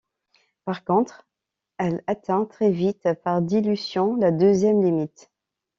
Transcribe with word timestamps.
Par 0.65 0.83
contre, 0.83 1.27
elle 1.77 2.03
atteint 2.07 2.45
très 2.45 2.71
vite 2.71 3.07
par 3.23 3.39
dilution 3.43 4.15
la 4.15 4.31
deuxième 4.31 4.81
limite. 4.81 5.29